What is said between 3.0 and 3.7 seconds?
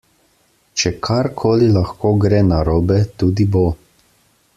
tudi bo.